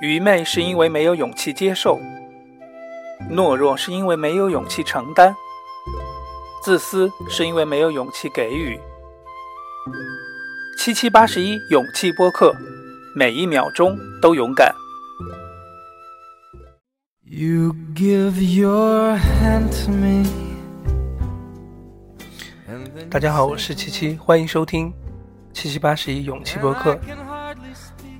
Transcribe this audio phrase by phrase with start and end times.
[0.00, 2.00] 愚昧是因为没有勇气接受，
[3.30, 5.34] 懦弱是因为没有勇气承担，
[6.62, 8.78] 自私是因为没有勇气给予。
[10.78, 12.54] 七七八十一勇气播客，
[13.16, 14.72] 每一秒钟都勇敢。
[17.24, 20.26] You give your hand to me。
[23.10, 24.92] 大家好，我是七七，欢迎收听
[25.52, 26.96] 七七八十一勇气播客。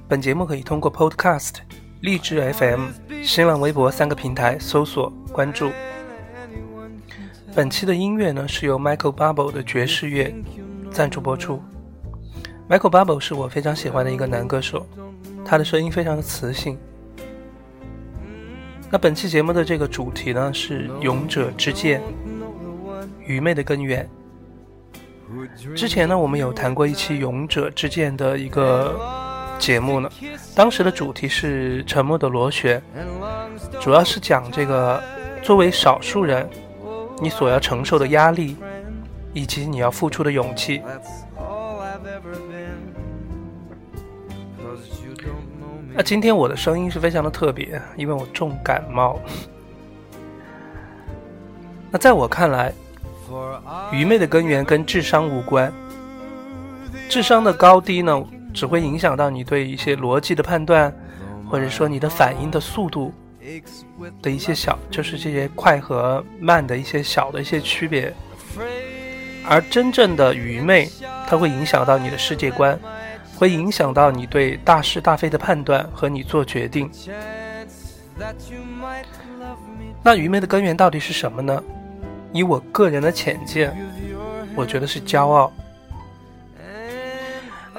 [0.08, 1.56] 本节目可以通过 Podcast、
[2.00, 2.86] 荔枝 FM、
[3.22, 5.70] 新浪微博三个平台搜索关注。
[7.54, 10.34] 本期的音乐呢是由 Michael Bubble 的爵士乐
[10.90, 11.62] 赞助播出。
[12.70, 14.86] Michael Bubble 是我非常喜欢的一个男歌手，
[15.44, 16.78] 他的声音非常的磁性。
[18.90, 22.00] 那本期节目的这个主题呢是勇者之剑，
[23.26, 24.08] 愚昧的根源。
[25.76, 29.27] 之前呢我们有谈过一期勇者之剑的一个。
[29.58, 30.08] 节目呢，
[30.54, 32.80] 当时的主题是沉默的螺旋，
[33.80, 35.02] 主要是讲这个
[35.42, 36.48] 作为少数人，
[37.20, 38.56] 你所要承受的压力，
[39.32, 40.80] 以及你要付出的勇气。
[45.92, 49.20] 那今天我的声音是非常的特别，因为我重感冒。
[51.90, 52.72] 那在我看来，
[53.92, 55.72] 愚昧的根源跟智商无关，
[57.08, 58.24] 智商的高低呢？
[58.52, 60.92] 只会影响到你对一些逻辑的判断，
[61.48, 63.12] 或者说你的反应的速度
[64.20, 68.12] 的一些小，就是这些快和慢的一些小的一些区别。
[69.46, 70.88] 而真正的愚昧，
[71.26, 72.78] 它会影响到你的世界观，
[73.36, 76.90] 会影响到你对大是大非的判断和你做决定。
[80.02, 81.62] 那愚昧的根源到底是什么呢？
[82.32, 83.74] 以我个人的浅见，
[84.54, 85.50] 我觉得是骄傲。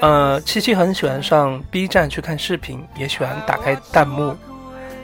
[0.02, 4.34] 呃，七七很喜欢上 B 站去看视频，也喜欢打开弹幕。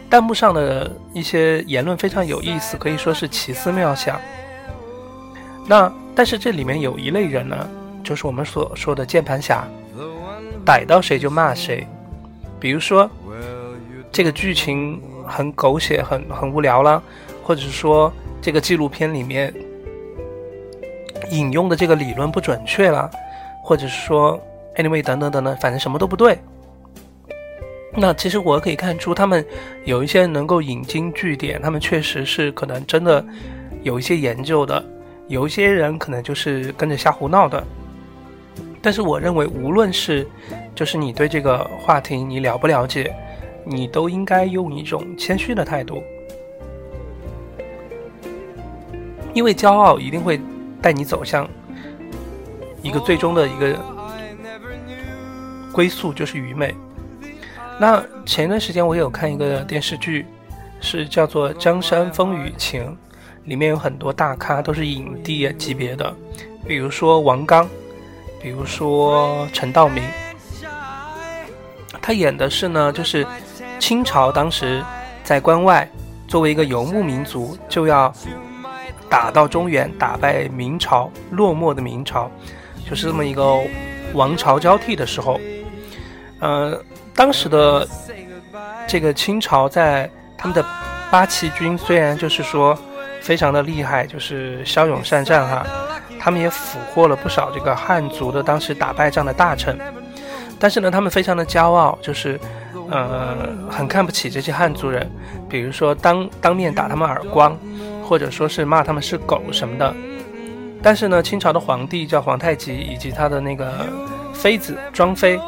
[0.09, 4.17] 弹幕上的一些言论非常有意思，可以说是奇思妙想。
[5.67, 7.69] 那但是这里面有一类人呢，
[8.05, 9.67] 就是我们所说的键盘侠，
[10.65, 11.85] 逮到谁就骂谁。
[12.57, 13.09] 比如说，
[14.13, 17.03] 这个剧情很狗血、很很无聊了，
[17.43, 19.53] 或者是说这个纪录片里面
[21.31, 23.11] 引用的这个理论不准确了，
[23.61, 24.41] 或者是说。
[24.77, 26.37] Anyway，等等等等，反正什么都不对。
[27.97, 29.45] 那其实我可以看出，他们
[29.85, 33.25] 有一些能够引经据典，他们确实是可能真的
[33.83, 34.83] 有一些研究的。
[35.29, 37.63] 有一些人可能就是跟着瞎胡闹的。
[38.81, 40.27] 但是我认为，无论是
[40.75, 43.15] 就是你对这个话题你了不了解，
[43.63, 46.03] 你都应该用一种谦虚的态度，
[49.33, 50.37] 因为骄傲一定会
[50.81, 51.49] 带你走向
[52.81, 53.94] 一个最终的一个。
[55.75, 56.73] 归宿就是愚昧。
[57.77, 60.25] 那前一段时间我有看一个电视剧，
[60.79, 62.81] 是叫做《江山风雨情》，
[63.43, 66.15] 里面有很多大咖都是影帝级别的，
[66.65, 67.67] 比如说王刚，
[68.41, 70.01] 比如说陈道明。
[72.01, 73.27] 他演的是呢，就是
[73.77, 74.81] 清朝当时
[75.25, 75.85] 在关外，
[76.25, 78.13] 作为一个游牧民族，就要
[79.09, 82.31] 打到中原，打败明朝，落寞的明朝，
[82.89, 83.59] 就是这么一个
[84.13, 85.37] 王朝交替的时候。
[86.39, 86.77] 呃，
[87.15, 87.87] 当时的
[88.87, 90.63] 这个清朝在他们的
[91.09, 92.77] 八旗军虽然就是说
[93.21, 95.65] 非常的厉害，就是骁勇善战哈，
[96.19, 99.79] 他们也俘获了不少这个汉族的当时打败仗的大臣，
[100.59, 102.39] 但是呢，他们非常的骄傲，就是
[102.89, 103.37] 呃
[103.69, 105.09] 很看不起这些汉族人，
[105.49, 107.57] 比如说当当面打他们耳光，
[108.03, 109.95] 或者说是骂他们是狗什么的。
[110.83, 113.87] 但是呢，清朝的皇帝叫皇太极，以及他的那个
[114.33, 115.39] 妃子庄妃。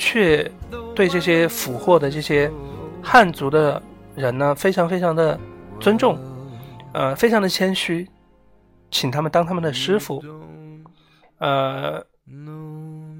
[0.00, 0.50] 却
[0.94, 2.50] 对这些俘获的这些
[3.02, 3.80] 汉族的
[4.16, 5.38] 人呢，非常非常的
[5.78, 6.18] 尊重，
[6.94, 8.08] 呃，非常的谦虚，
[8.90, 10.24] 请他们当他们的师傅，
[11.36, 12.02] 呃，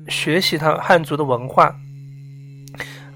[0.09, 1.77] 学习他汉族的文化。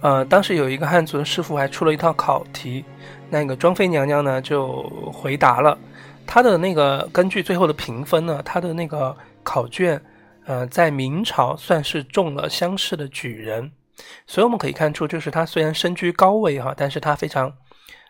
[0.03, 2.84] 呃，当时有一个汉族的师傅还出了一套考题，
[3.31, 5.78] 那个庄妃娘娘呢就回答了，
[6.27, 9.99] 她的那个根据最后的评分呢，她的那个考卷。
[10.47, 13.73] 呃，在明朝算是中了乡试的举人，
[14.27, 17.57] 所以我们可以看出，就是他虽然身居高位哈，但是他非常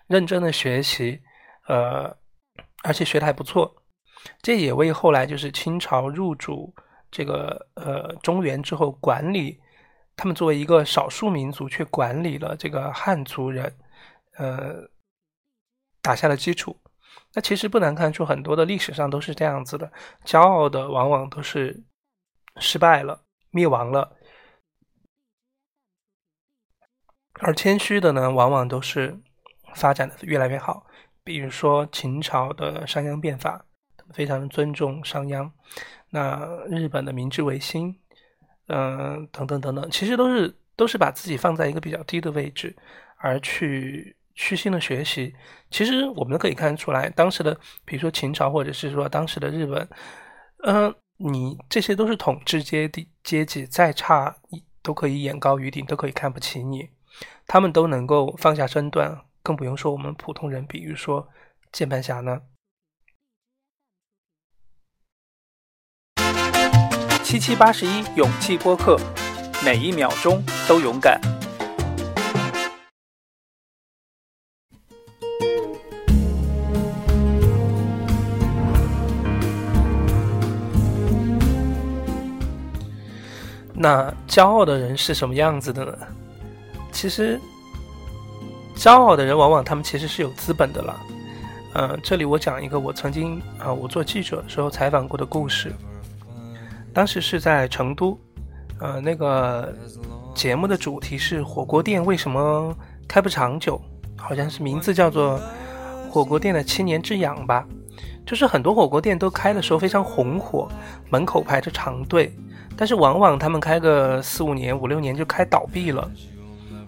[0.09, 1.21] 认真的学习，
[1.69, 2.17] 呃，
[2.83, 3.73] 而且学的还不错，
[4.43, 6.75] 这也为后来就是清朝入主
[7.09, 9.61] 这个呃中原之后管理
[10.17, 13.73] 他们作为一个少数民族却管理了这个汉族人，
[14.39, 14.75] 呃，
[16.03, 16.77] 打下了基础。
[17.33, 19.93] 那其实不难看出，很多的历史上都是这样子的，
[20.25, 21.85] 骄傲的往往都是。
[22.61, 24.17] 失败了，灭亡了。
[27.41, 29.21] 而谦虚的呢，往往都是
[29.75, 30.87] 发展的越来越好。
[31.25, 33.65] 比如说秦朝的商鞅变法，
[34.13, 35.51] 非常尊重商鞅。
[36.11, 37.99] 那日本的明治维新，
[38.69, 42.77] 嗯，等等等等，其实都是都是把自己放在一个比较低的位置，
[43.17, 45.35] 而去虚心的学习。
[45.71, 49.89] 其实我们可以看出来，当时的比如说秦朝，或者是说当时的日本，
[50.63, 54.37] 嗯，你这些都是统治阶级阶级，再差
[54.83, 56.91] 都可以眼高于顶，都可以看不起你，
[57.47, 61.29] 他们都能够放下身段，更不用说我们普通人，比如说
[61.73, 62.43] 键盘侠呢。
[67.23, 68.97] 七七八十一勇气播客，
[69.65, 71.34] 每一秒钟都勇敢。
[83.85, 85.95] 那骄傲的人是什么样子的呢？
[86.91, 87.39] 其实，
[88.75, 91.01] 骄傲的人往往他们其实是有资本的了。
[91.75, 95.71] 嗯，这里我讲一个我曾经啊，我做记者的时候采访过的故事。
[96.95, 98.19] 当时是在成都，
[98.81, 99.71] 呃，那个
[100.35, 102.75] 节目的主题是火锅店为什么
[103.07, 103.79] 开不长久，
[104.17, 105.39] 好像是名字叫做
[106.11, 107.67] “火锅店的七年之痒”吧。
[108.27, 110.69] 就是很多火锅店都开的时候非常红火，
[111.11, 112.33] 门口排着长队，
[112.77, 116.11] 但是往往他们开个四五年、五六年就开倒闭了。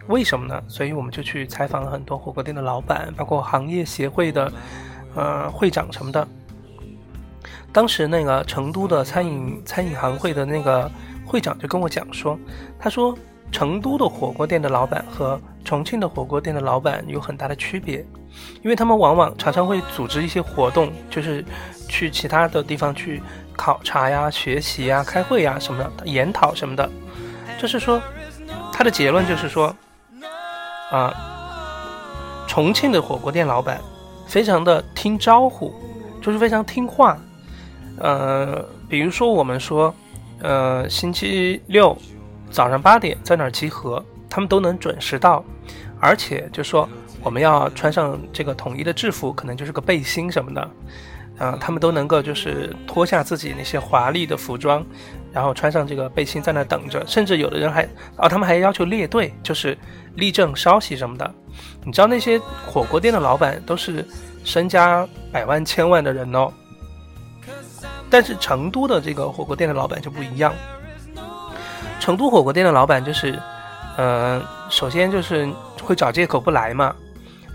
[0.08, 0.62] 为什么呢？
[0.69, 4.53] 所以我们就去采访了很多火锅店的老板，包括行业协会的
[5.14, 6.26] 呃会长什么的。
[7.73, 10.91] 当时那个成都的餐饮餐饮行会的那个
[11.26, 12.38] 会长就跟我讲说，
[12.79, 13.19] 他说
[13.52, 18.06] 成都的火锅店的老板和重庆的火锅店的老板有很大的区别，
[18.62, 21.44] 因为他们往往常常会组织一些活动，就是
[21.88, 23.23] 去其他的地方去
[23.56, 26.88] 考察呀、学习呀、开会呀什么的、研讨什么的。
[27.59, 28.00] 就是说，
[28.73, 29.75] 他的结论就是说，
[30.91, 31.15] 啊，
[32.47, 33.81] 重庆的火锅店老板
[34.27, 35.73] 非常的听招呼，
[36.21, 37.17] 就是非常听话。
[37.99, 39.94] 呃，比如说我们说，
[40.41, 41.97] 呃，星期六
[42.50, 45.43] 早上八点在哪儿集合，他们都能准时到，
[45.99, 46.87] 而且就说
[47.26, 50.70] 我们要穿上这个统一的制服，可能就是个背心什么的，
[51.38, 54.87] 啊，他们都能够就是脱下自己那些华丽的服装，
[55.32, 57.82] 然后穿上这个背心在那等着，甚至有的人还
[58.17, 59.76] 啊，他们还要求列队，就是
[60.14, 61.34] 立正稍息什么的。
[61.84, 64.06] 你知道那些火锅店的老板都是
[64.44, 66.49] 身家百万千万的人哦。
[68.08, 70.55] 但是成都的这个火锅店的老板就不一样。
[71.99, 73.37] 成都火锅店的老板就是，
[73.96, 74.40] 呃，
[74.70, 75.49] 首先就是
[75.82, 76.94] 会找借口不来嘛，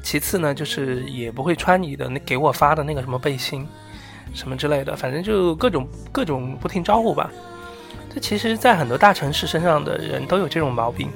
[0.03, 3.67] 其次呢就是也不会穿你的那给我发的那个什么背心，
[4.33, 7.29] 什么之类的，反正就各种各种不听招呼吧。
[8.13, 11.09] 这其实，在很多大城市身上的人都有这种毛病，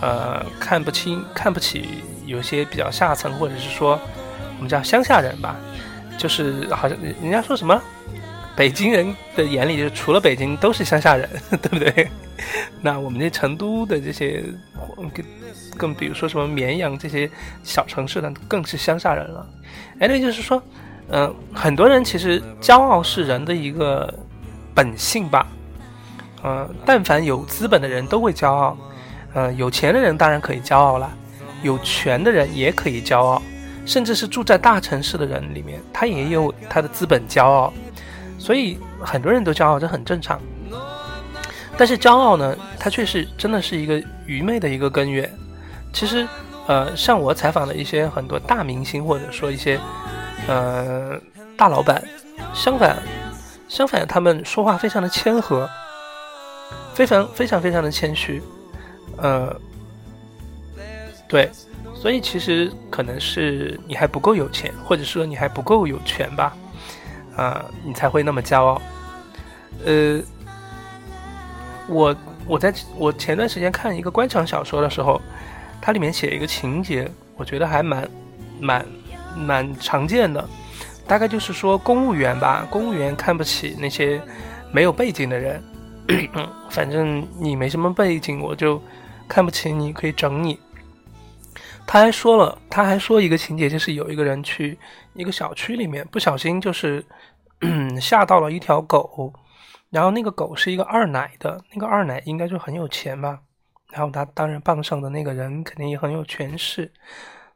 [0.00, 3.98] 呃，看不清、看不起有些比较下层，或者是说
[4.56, 5.56] 我们叫乡下人吧，
[6.18, 7.80] 就是好像人家说什么。
[8.56, 11.28] 北京人的眼里，就除了北京都是乡下人，
[11.60, 12.08] 对不对？
[12.82, 14.44] 那我们这成都的这些，
[15.76, 17.28] 更比如说什么绵阳这些
[17.62, 19.46] 小城市的，更是乡下人了。
[19.98, 20.62] 哎，那就是说，
[21.08, 24.12] 嗯，很多人其实骄傲是人的一个
[24.74, 25.46] 本性吧。
[26.44, 28.76] 嗯，但凡有资本的人都会骄傲。
[29.34, 31.10] 嗯，有钱的人当然可以骄傲了，
[31.62, 33.42] 有权的人也可以骄傲，
[33.84, 37.72] 甚至是住在大城市的人里面，他也有他的资本骄傲。
[38.38, 40.40] 所以很多人都骄傲，这很正常。
[41.78, 45.30] 但是骄傲呢，它却是真的是一个愚昧的一个根源。
[45.92, 46.26] 其实，
[46.66, 49.78] 呃，像我采访的一些很多大明星，或者说一些
[50.46, 51.18] 呃
[51.56, 52.02] 大老板，
[52.54, 52.96] 相反，
[53.68, 55.68] 相反，他们说话非常的谦和，
[56.94, 58.42] 非常非常非常的谦虚。
[59.18, 59.54] 呃，
[61.28, 61.50] 对，
[61.94, 66.54] 所以其实可能是你还不够有钱，或者说你还不够有权吧。
[67.36, 68.80] 啊，你才会那么骄傲。
[69.84, 70.20] 呃，
[71.88, 72.16] 我
[72.46, 75.20] 我在我前段时间看一个官场小说的时候，
[75.80, 78.08] 它里面写一个情节，我觉得还蛮
[78.60, 78.86] 蛮
[79.36, 80.46] 蛮常见的。
[81.06, 84.20] 大概就是说，公务员吧，公务员看不起那些
[84.72, 85.62] 没有背景的人。
[86.70, 88.80] 反正你没什么背景，我就
[89.28, 90.58] 看不起你，可以整你。
[91.86, 94.78] 他还说了，他还说一个情节，就是有一个人去
[95.14, 97.04] 一个小区里面，不小心就是
[98.00, 99.32] 吓到了一条狗，
[99.90, 103.40] 然后那个狗是一个二奶的，那个二奶应该就很有钱吧，
[103.90, 106.92] 然后他当然傍上的那个人肯定也很有权势，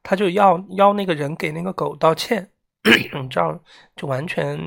[0.03, 2.51] 他就要要那个人给那个狗道歉，
[2.85, 3.59] 你知道，
[3.97, 4.59] 就完全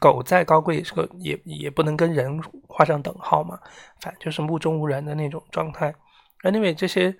[0.00, 3.58] 狗再高贵也，是个也也不能跟人画上等号嘛，
[4.00, 5.94] 反正就是目中无人的那种状态
[6.42, 7.16] ，anyway 这些。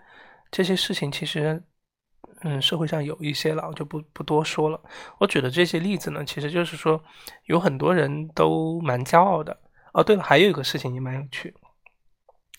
[0.51, 1.61] 这些事情其实，
[2.47, 4.79] 嗯，社会上有一些了，我就不不多说了。
[5.19, 7.03] 我举的这些例子呢，其实就是说，
[7.47, 9.59] 有很多人都蛮骄傲的。
[9.95, 11.55] 哦，对了，还有一个事情也蛮有趣，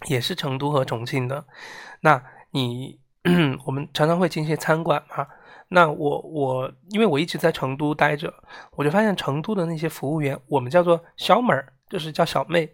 [0.07, 1.45] 也是成都和重庆的。
[2.01, 2.99] 那你，
[3.65, 5.27] 我们常常会进一些餐馆嘛。
[5.67, 8.33] 那我我，因为我一直在成都待着，
[8.71, 12.67] 我就发现成都的那些服务员，我们叫做小妹儿，就是叫小妹，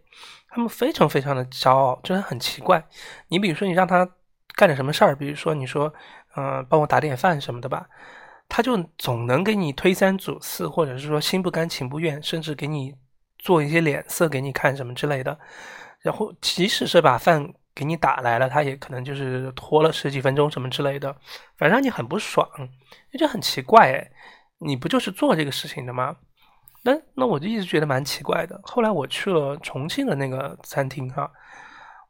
[0.50, 2.86] 他们非常非常的骄傲，真的很奇怪。
[3.30, 4.08] 你比如说，你让他
[4.56, 5.92] 干点什么事儿，比如说你说，
[6.36, 7.88] 嗯，帮我打点饭什么的吧，
[8.48, 12.94] 他就总能给你推三阻四，或者是说心不甘情不愿，甚至给你
[13.40, 15.38] 做一些脸色给你看什么之类的。
[16.02, 21.16] 然后即使是把饭给你打来了，他也可能就是拖了十几分钟什么之类的，
[21.58, 22.48] 反正让你很不爽。
[23.20, 24.12] 就很奇怪哎，
[24.60, 26.16] 你不就是做这个事情的吗？
[26.84, 28.60] 那那我就一直觉得蛮奇怪的。
[28.64, 31.32] 后来我去了重庆的那个餐厅哈，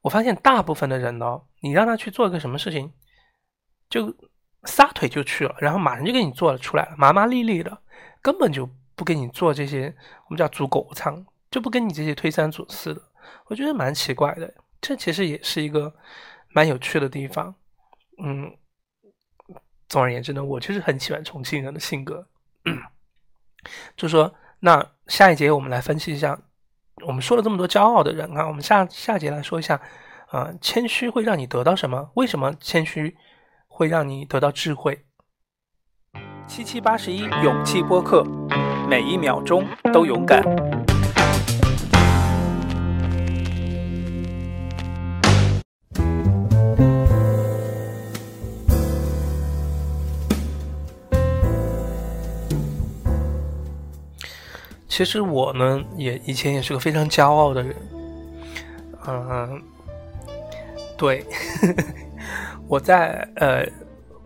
[0.01, 2.89] 我发现大部分的人呢，你让他去做一个什么事情，
[3.91, 4.11] 就
[4.63, 7.77] 撒腿就去了，然后马上就给你做了出来了，麻麻利利的，
[8.23, 9.95] 根本就不给你做这些
[10.25, 13.01] 我们叫煮狗仓，就不跟你这些推三阻四的。
[13.45, 15.93] 我觉得蛮奇怪的，这其实也是一个
[16.49, 17.53] 蛮有趣的地方，
[18.23, 18.57] 嗯。
[19.89, 22.25] 总而言之呢，我就是很喜欢重庆人的性格。
[23.97, 26.39] 就说那下一节我们来分析一下，
[27.05, 29.81] 我们说了这么多骄傲的人啊，我们下下节来说一下
[30.29, 32.09] 啊，谦虚会让你得到什么？
[32.13, 33.17] 为什么谦虚
[33.81, 35.05] 会让你得到智慧？
[36.47, 38.23] 七七八十一勇气播客，
[38.87, 40.43] 每一秒钟都勇敢。
[54.87, 57.75] 其实我呢，也以前也是个非常骄傲的人，
[59.07, 59.59] 嗯，
[60.95, 61.25] 对，
[62.71, 63.67] 我在呃，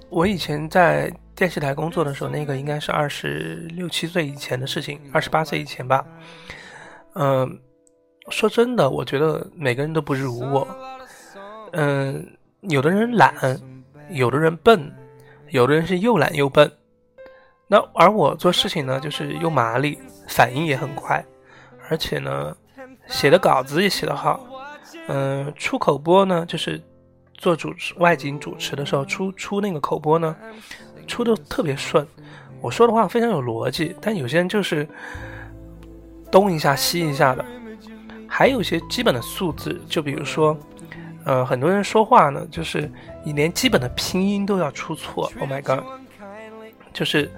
[0.08, 6.06] 我以前在电视台工作的时候，那个应该是二十六七岁以前的事情，二十八岁以前吧。
[7.16, 7.60] 嗯，
[8.30, 10.68] 说真的，我觉得每个人都不如我。
[11.72, 12.24] 嗯，
[12.62, 13.34] 有的人懒，
[14.12, 14.94] 有的人笨，
[15.50, 16.72] 有的人是又懒又笨。
[17.66, 19.98] 那而我做事情呢，就是又麻利。
[20.28, 21.25] 反应也很快，
[21.90, 22.56] 而且呢，
[23.08, 24.40] 写的稿子也写得好。
[25.08, 26.80] 嗯，出口播呢，就是
[27.38, 30.36] 做主持外景主持的时候出出那个口播呢，
[31.08, 32.06] 出的特别顺。
[32.62, 34.88] 我说的话非常有逻辑，但有些人就是
[36.32, 37.46] 东一下西一下的。
[38.27, 40.58] 还有一些基本的素质，就比如说，
[41.24, 42.92] 呃，很多人说话呢，就是
[43.24, 45.32] 你连基本的拼音都要出错。
[45.39, 45.84] Oh my god，
[46.94, 47.30] 就是。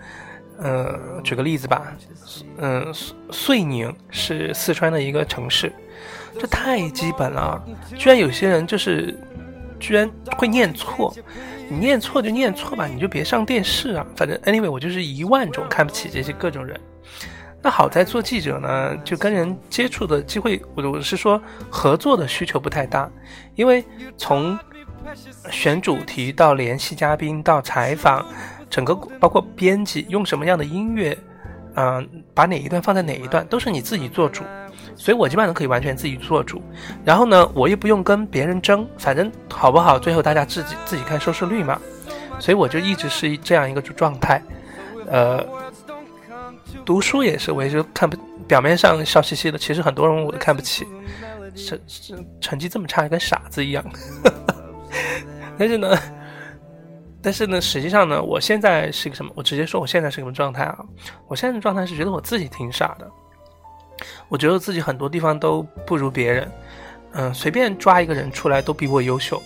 [0.60, 1.96] 嗯，举个例子吧，
[2.58, 2.92] 嗯，
[3.30, 5.72] 遂宁是四川的一个城市，
[6.40, 7.64] 这太基本了，
[7.96, 9.16] 居然有些人就是，
[9.80, 11.14] 居然会念错，
[11.70, 14.06] 你念错就念错吧，你就别上电视啊。
[14.16, 16.80] 反正 anyway，我就是一万种看不起这些各种人。
[17.62, 23.10] 那好在做记者呢，就跟人接触的机会，我我是说合作的需求不太大，
[23.56, 23.84] 因为
[24.18, 24.58] 从
[25.52, 28.26] 选主题到联系嘉宾到采访。
[28.70, 31.18] 整个包括编辑用什么样的音乐，
[31.76, 34.44] 嗯，把哪一段放在哪一段，都是你自己做主，
[34.98, 36.62] 所以我基本上可以完全自己做主。
[37.06, 41.80] 然后呢，我也不用跟别人争，反正好不好，最后大家自己自己看收视率嘛。
[42.40, 44.42] 所以我就一直是这样一个状态。
[45.10, 45.46] 呃，
[46.84, 50.86] 读书也是，我也就看不表面上笑嘻嘻的，其实很多人我都看不起，
[51.56, 51.80] 成
[52.42, 53.86] 成绩这么差，跟傻子一样。
[55.58, 55.98] 但是呢。
[57.20, 59.30] 但是呢，实际上呢，我现在是一个什么？
[59.36, 60.78] 我直接说，我现在是什么状态啊？
[61.28, 63.12] 我现在的状态是觉得我自己挺傻的，
[64.30, 66.52] 我觉得自己很多地方都不如别人，
[67.14, 69.42] 嗯，随便抓一个人出来都比我优秀，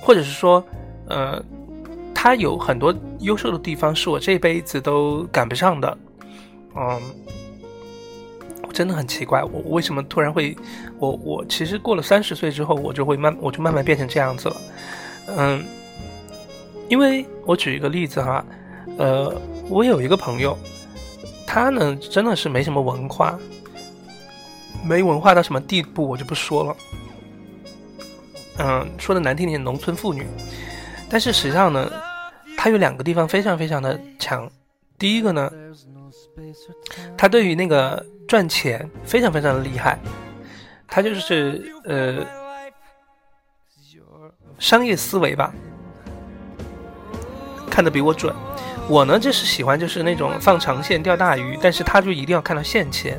[0.00, 0.64] 或者是说，
[1.08, 1.42] 呃，
[2.14, 5.98] 他有很多优秀的地方是我这辈子都赶不上的，
[6.74, 7.00] 嗯，
[8.66, 10.56] 我真的很奇怪，我为什么突然会，
[10.98, 14.56] 我我其实过了三十岁之后，我就会慢，我就慢慢变成这样子了，
[15.36, 15.64] 嗯。
[16.88, 18.44] 因为我举一个例子哈，
[18.98, 19.34] 呃，
[19.70, 20.58] 我有一个朋友，
[21.46, 23.38] 他呢真的是没什么文化，
[24.84, 26.76] 没文化到什么地步我就不说了，
[28.58, 30.26] 嗯，说的难听点，农村妇女。
[31.08, 31.90] 但是实际上呢，
[32.56, 34.50] 他有两个地方非常非常的强。
[34.98, 35.50] 第一个呢，
[37.16, 39.98] 他对于那个赚钱非常非常的厉害，
[40.88, 42.24] 他就是呃，
[44.58, 45.52] 商业思维吧。
[47.70, 48.34] 看得比我准，
[48.88, 53.18] 我呢就是喜欢就是那种放长线钓大鱼，但是他就一定要看到现钱，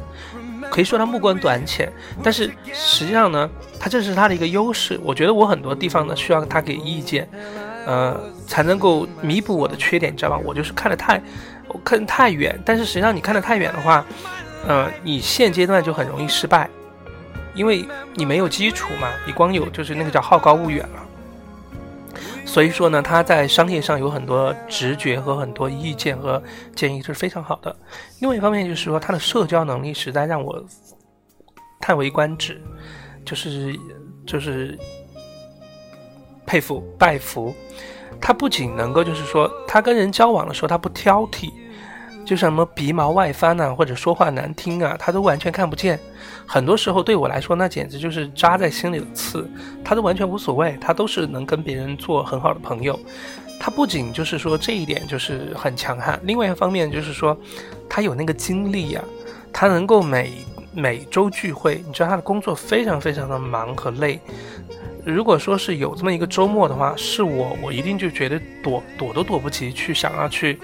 [0.71, 1.91] 可以说他目光短浅，
[2.23, 4.99] 但是实际上呢，他这是他的一个优势。
[5.03, 7.27] 我觉得我很多地方呢需要他给意见，
[7.85, 10.39] 呃，才能够弥补我的缺点，你知道吧？
[10.43, 11.21] 我就是看得太，
[11.67, 14.05] 我看太远，但是实际上你看得太远的话，
[14.67, 16.69] 呃，你现阶段就很容易失败，
[17.53, 21.02] 因为你没有基础嘛，你光有就是那个叫好高骛远了。
[22.45, 26.41] 所以说呢，他在商业上有很多直觉和很多意见和
[26.75, 27.75] 建议是非常好的。
[28.19, 30.63] 另外一方面就是说，他的社交能力实在让我
[31.79, 32.61] 叹为观止，
[33.25, 33.75] 就是
[34.25, 34.77] 就是
[36.45, 37.53] 佩服拜服。
[38.21, 41.51] 他不仅能够就是说，他跟人交往的时候他不挑剔。
[42.25, 45.99] 就像什么鼻毛外翻呐，或者说话难听啊，他都完全看不见。
[46.45, 49.49] 很多时候对我来说，那简直就是扎在心里的刺，
[49.83, 52.99] 他都完全无所谓，他都是能跟别人做很好的朋友。
[53.59, 57.37] 他不仅就是说这一点就是很强悍，另外一方面就是说，
[57.89, 59.01] 他有那个精力呀，
[59.53, 60.31] 他能够每
[60.73, 61.81] 每周聚会。
[61.85, 64.19] 你知道他的工作非常非常的忙和累。
[65.05, 70.59] 如果说是有这么一个周末的话，是我我一定就觉得躲躲都躲不及去想要去。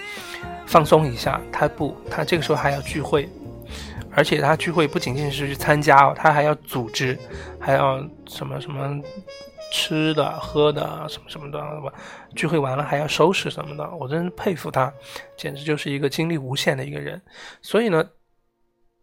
[0.69, 3.27] 放松一下，他不，他这个时候还要聚会，
[4.11, 7.17] 而且他聚会不仅仅是去参加哦，他还要组织，
[7.59, 9.01] 还要什么什么
[9.73, 11.59] 吃的、喝的什么什么的，
[12.35, 14.93] 聚会完了还要收拾什么的，我真是佩服他，
[15.35, 17.19] 简直就是一个精力无限的一个人。
[17.63, 18.07] 所以呢，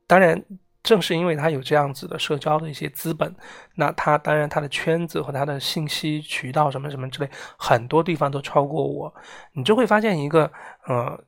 [0.07, 0.41] 当然
[0.85, 3.35] 正是因为他有这样子的社交的一些资本，
[3.75, 9.13] 那他当然他的圈子和他的信息渠道什么什么之类，很多地方都超过我，
[9.53, 10.49] 你就会发现一个，
[10.87, 11.21] 呃。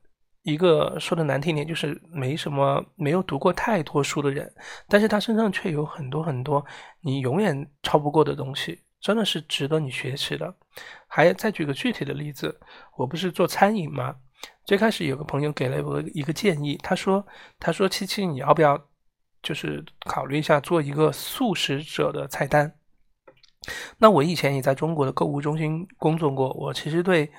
[0.49, 4.51] 一个说的难听点，就是没什么没有读过太多书的人，
[4.89, 6.65] 但是他身上却有很多很多
[7.03, 10.55] 你永远超不过的东西，真的是值得你学习的。
[11.07, 12.59] 还再举个具体的例子，
[12.97, 14.17] 我不是做餐饮吗？
[14.65, 17.27] 最开始有个朋友给了我一个建议，他说
[17.61, 18.83] ：“他说七七，你要不要
[19.43, 22.73] 就是考虑一下做一个素食者的菜单？”
[23.99, 27.31] 那我以前也在中国的购物中心工作过，我其实对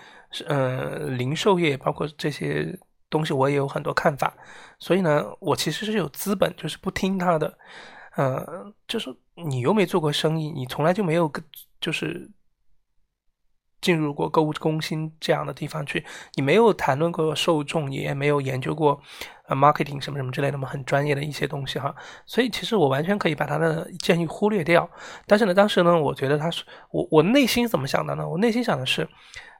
[0.45, 2.77] 呃零售业包括这些。
[3.09, 4.33] 东西我也有很多看法，
[4.77, 7.57] 所以呢，我其实是有资本，就是不听他的，
[8.15, 11.31] 呃，就是你又没做过生意，你从来就没有，
[11.81, 12.29] 就是
[13.81, 19.01] 进入过购物中心这样的地方去，你没有谈论过受众，也没有研究过
[19.47, 21.95] 呃 marketing 什么什么之类的嘛，很专业的一些东西哈，
[22.25, 24.89] 所以其实我完全可以把他的建议忽略掉，
[25.25, 28.27] 但是呢，当时呢，我觉得他是我我内心怎么想的呢？
[28.27, 29.07] 我内心想的是，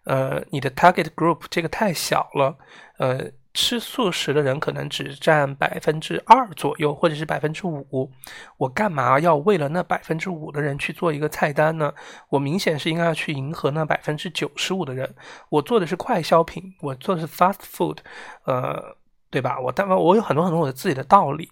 [0.04, 2.58] 呃，你的 target group 这个太小了，
[2.98, 3.32] 呃。
[3.52, 8.10] 吃素食的人可能只占百分之二左右，或者是百分之五。
[8.58, 11.92] 我干嘛要为了那百分之五的人去做一个菜单呢？
[12.30, 15.14] 我明显是应该要去迎合那百分之九十五的人。
[15.50, 17.98] 我做的是快消品，我做的是 fast food，
[18.46, 18.96] 呃，
[19.32, 19.60] 对吧？
[19.60, 21.50] 我当然我有很多很多我的自己的道理，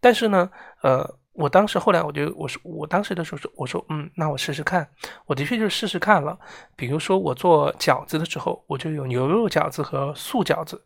[0.00, 0.50] 但是呢，
[0.82, 1.16] 呃。
[1.38, 4.88] 我当时后来我就我说我当时的时候说我说嗯那我试试看，
[5.24, 6.36] 我的确就试试看了。
[6.74, 10.76] 比如说我做饺子的时候，我就有牛肉饺子和素饺子；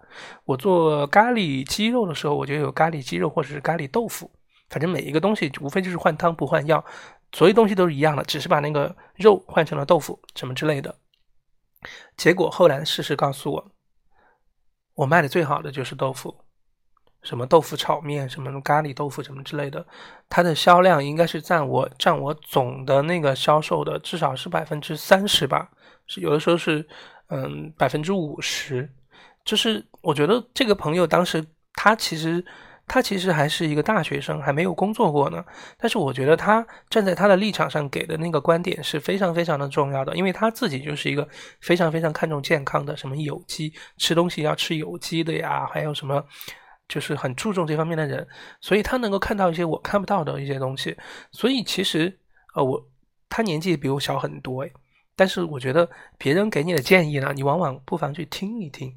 [0.44, 4.30] 我做咖喱鸡肉的时候，我就有咖喱鸡肉或者是咖喱豆腐。
[4.68, 6.84] 反正每一个东西无非就是换汤不换药，
[7.32, 10.94] 所有东西都是一样的，只是把那个肉换成了豆腐什么之类的。
[12.18, 13.72] 结果后来事实告诉我，
[14.96, 16.41] 我卖的最好的就是豆腐。
[17.22, 19.84] 什么豆腐炒面，什么咖喱豆腐，什么之类的，
[20.28, 25.70] 它的销量应该是占我占我总的那个销售的至少是百分之三十吧，
[26.08, 26.84] 是有的时候是
[27.28, 28.90] 嗯百分之五十。
[29.44, 32.44] 就是我觉得这个朋友当时他其实
[32.88, 35.44] 他其实还是一个大学生，还没有工作过呢。
[35.78, 41.28] 但是我觉得他站在他的立场上给的那个观点是非常非常的重要的，因为他自己就是一个
[41.60, 46.24] 非常非常看重健康的，什么有机吃东西要吃有机的呀，还有什么。
[46.92, 48.28] 就是很注重这方面的人，
[48.60, 50.94] 所以他能够看到一些我看不到的一些东西。
[51.30, 52.20] 所以其实，
[52.54, 52.86] 呃，我
[53.30, 54.72] 他年纪比我小很多，诶，
[55.16, 58.94] 但是我觉得别人给你的建议呢，你往往不妨去听一听。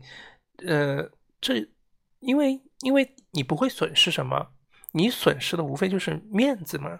[0.67, 1.65] 呃，这
[2.19, 4.45] 因为因为你不会损失什么。
[4.97, 6.97] 你损失的无非就是面子嘛，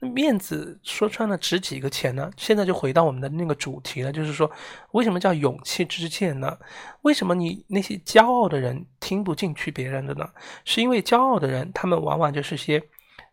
[0.00, 2.30] 那面子说穿了值几个钱呢？
[2.36, 4.50] 现在就回到我们的那个主题了，就是说，
[4.92, 6.58] 为什么叫勇气之剑呢？
[7.00, 10.28] 为什么你那些骄傲的人听不进去别人的呢？
[10.66, 12.82] 是因为骄傲的人，他们往往就是些，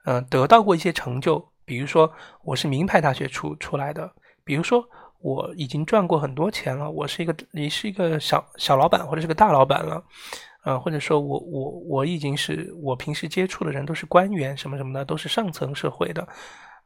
[0.06, 2.10] 呃，得到过一些成就，比如说
[2.42, 4.10] 我是名牌大学出出来的，
[4.46, 4.82] 比如说
[5.20, 10.02] 我已经赚过很多钱了，我是一个你是一个小小老板或者是个大老板了。
[10.66, 16.28] 呃，或者说我我我已经是我平时接触的人都是官员什么什么的，都是上层社会的，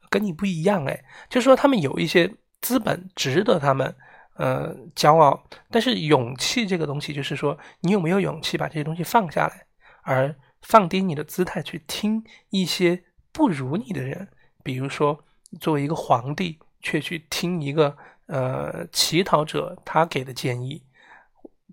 [0.09, 1.03] 跟你不一样哎。
[1.29, 3.95] 就是说他们有一些资本值得他们
[4.35, 9.65] 呃骄傲，但是勇气这个东西，就是说你有没有勇气把这些东西放下来，
[10.01, 14.27] 而放低你的姿态去听一些不如你的人，
[14.61, 15.23] 比如说
[15.61, 20.83] 作为一个皇帝，却去听一个呃，乞讨者他给的建议，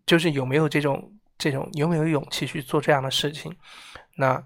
[0.06, 3.54] 就是有没有这种这种有没有勇气去做这样的事情？
[4.16, 4.42] 那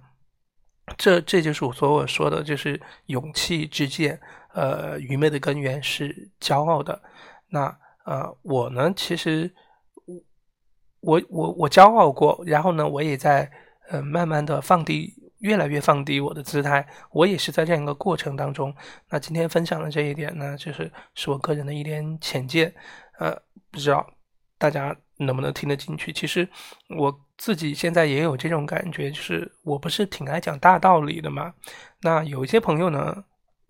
[0.96, 4.20] 这这就是我所我说的，就是勇气之剑。
[4.52, 7.00] 呃，愚昧的根源是骄傲的。
[7.50, 7.66] 那
[8.04, 9.48] 呃，我呢，其实
[10.04, 10.20] 我
[11.02, 13.48] 我我我骄傲过，然后呢，我也在
[13.90, 16.84] 呃慢慢的放低，越来越放低我的姿态。
[17.12, 18.74] 我也是在这样一个过程当中。
[19.08, 22.74] 那今天分享的这一点呢，就是是我个人的一点浅见。
[23.20, 23.32] 呃，
[23.70, 24.04] 不知道
[24.60, 26.12] 大家能不能听得进去？
[26.12, 26.48] 其实
[26.90, 31.52] 我自己现在也有这种感觉，就是我不是挺爱讲大道理的嘛。
[32.02, 33.24] 那有一些朋友呢。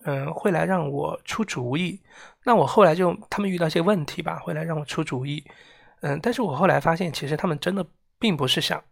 [0.05, 2.01] 嗯，会来让我出主意。
[2.43, 5.45] 那我后来就他们遇到一些问题吧，会来让我出主意。
[6.01, 7.87] 嗯，但是我后来发现，其实他们真的
[8.19, 8.83] 并不是想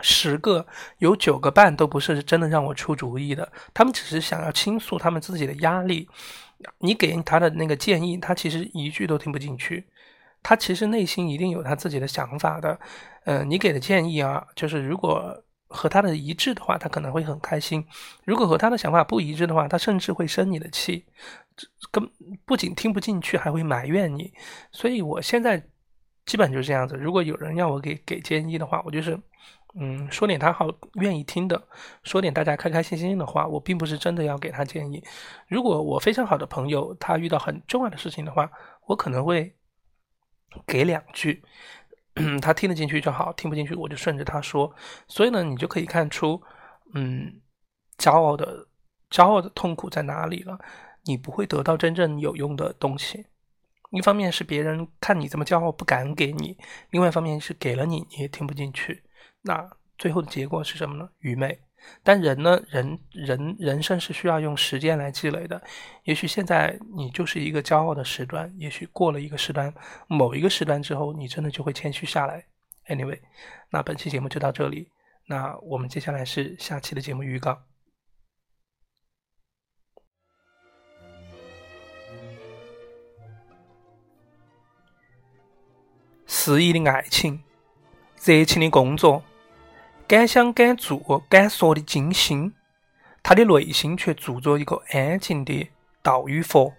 [0.00, 0.66] 十个
[0.98, 6.08] 有九个半都不是真的让我出主意的，他们只是想要倾诉他们自己的压力。
[6.78, 9.86] 你给他的那个建议，他其实一句都听不进去。
[10.42, 12.78] 他其实内心一定有他自己的想法的。
[13.24, 15.44] 嗯，你给的建议啊，就是如果。
[15.74, 17.82] 和他的一致的话，他可能会很开心；
[18.26, 21.06] 如果和他的想法不一致的话，他甚至会生你的气，
[21.90, 22.06] 根
[22.44, 24.30] 不仅听不进去，还会埋怨你。
[24.70, 25.66] 所以我现在
[26.26, 26.94] 基本就是这样子。
[26.94, 29.18] 如果有人要我给给建议的话，我就是
[29.74, 30.68] 嗯说点他好
[31.00, 31.66] 愿意听的，
[32.02, 33.46] 说点大家开开心心的话。
[33.46, 35.02] 我并不是真的要给他建议。
[35.48, 38.50] 如果我非常好的朋友他遇到很重要的事情的话，
[38.84, 39.56] 我可能会
[40.66, 41.42] 给两句。
[42.42, 44.74] 他听得进去就好，听不进去我就顺着他说。
[45.08, 46.42] 所以呢，你就可以看出，
[46.94, 47.40] 嗯，
[47.96, 48.68] 骄傲的
[49.10, 50.58] 骄傲的痛苦在哪里了。
[51.04, 53.26] 你不会得到真正有用的东西。
[53.90, 56.56] 一方面是别人看你这么骄傲不敢给你，
[56.90, 59.02] 另外一方面是给了你你也听不进去。
[59.42, 61.08] 那最后的结果是什么呢？
[61.18, 61.60] 愚昧。
[62.02, 62.62] 但人呢？
[62.68, 65.62] 人人人生是需要用时间来积累的。
[66.04, 69.72] 也许现在你就是一个骄傲的时段，也许过了一个时段，
[70.08, 72.44] 某一个时段之后，你真的就会谦虚下来。
[72.88, 73.20] Anyway，
[73.70, 74.90] 那本期节目就到这里。
[75.26, 77.62] 那我们接下来是下期的节目预告。
[86.26, 87.44] 肆意的爱情，
[88.24, 89.22] 热情的工作。
[90.12, 92.52] 敢想敢做敢说的金星，
[93.22, 95.70] 他的内心却住着一个安静的
[96.02, 96.74] 道与佛。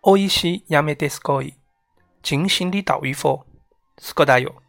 [0.00, 1.54] 我依稀亚美德斯高伊，
[2.20, 3.46] 金星的道与佛，
[3.98, 4.61] 斯个大有。